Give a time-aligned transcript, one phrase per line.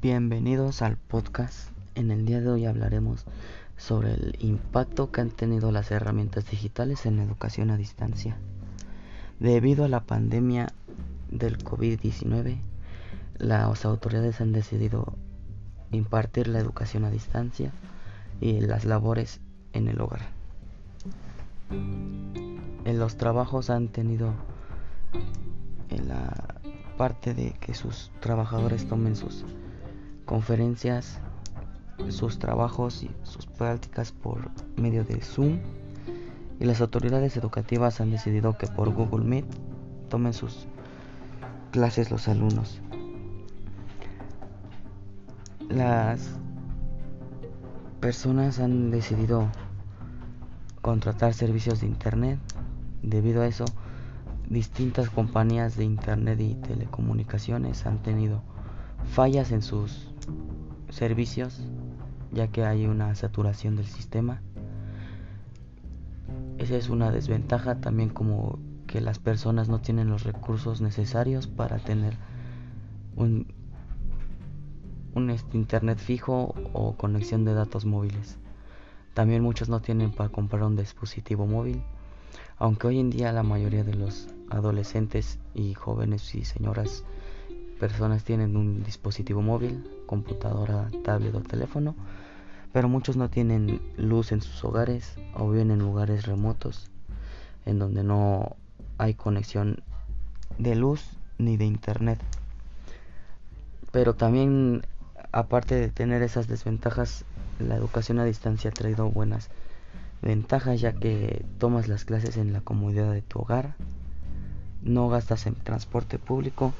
[0.00, 1.70] Bienvenidos al podcast.
[1.96, 3.24] En el día de hoy hablaremos
[3.76, 8.36] sobre el impacto que han tenido las herramientas digitales en la educación a distancia.
[9.40, 10.68] Debido a la pandemia
[11.32, 12.60] del COVID-19,
[13.38, 15.14] las autoridades han decidido
[15.90, 17.72] impartir la educación a distancia
[18.40, 19.40] y las labores
[19.72, 20.28] en el hogar.
[21.72, 24.32] En los trabajos han tenido
[25.90, 26.54] en la
[26.96, 29.44] parte de que sus trabajadores tomen sus
[30.28, 31.18] conferencias,
[32.10, 35.58] sus trabajos y sus prácticas por medio de Zoom
[36.60, 39.46] y las autoridades educativas han decidido que por Google Meet
[40.10, 40.66] tomen sus
[41.70, 42.82] clases los alumnos.
[45.70, 46.28] Las
[48.00, 49.48] personas han decidido
[50.82, 52.38] contratar servicios de internet.
[53.02, 53.64] Debido a eso,
[54.50, 58.42] distintas compañías de internet y telecomunicaciones han tenido
[59.06, 60.08] fallas en sus
[60.90, 61.62] servicios
[62.32, 64.40] ya que hay una saturación del sistema.
[66.58, 71.78] Esa es una desventaja también como que las personas no tienen los recursos necesarios para
[71.78, 72.16] tener
[73.16, 73.46] un,
[75.30, 78.38] este, internet fijo o conexión de datos móviles.
[79.14, 81.82] También muchos no tienen para comprar un dispositivo móvil,
[82.56, 87.04] aunque hoy en día la mayoría de los adolescentes y jóvenes y señoras
[87.78, 91.94] personas tienen un dispositivo móvil, computadora, tablet o teléfono,
[92.72, 96.90] pero muchos no tienen luz en sus hogares o viven en lugares remotos
[97.64, 98.56] en donde no
[98.96, 99.82] hay conexión
[100.58, 101.04] de luz
[101.38, 102.18] ni de internet.
[103.92, 104.82] Pero también,
[105.32, 107.24] aparte de tener esas desventajas,
[107.58, 109.50] la educación a distancia ha traído buenas
[110.22, 113.74] ventajas ya que tomas las clases en la comodidad de tu hogar,
[114.82, 116.72] no gastas en transporte público,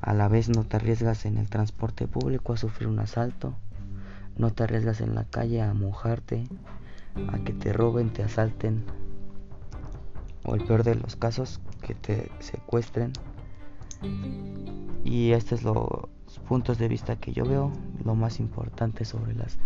[0.00, 3.54] a la vez no te arriesgas en el transporte público a sufrir un asalto,
[4.36, 6.44] no te arriesgas en la calle a mojarte,
[7.28, 8.84] a que te roben, te asalten,
[10.44, 13.12] o el peor de los casos, que te secuestren.
[15.04, 16.08] Y estos es los
[16.48, 17.72] puntos de vista que yo veo,
[18.04, 19.58] lo más importante sobre las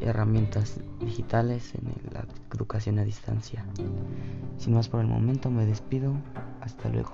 [0.00, 3.64] herramientas digitales en la educación a distancia.
[4.58, 6.14] Sin más por el momento me despido,
[6.60, 7.12] hasta luego.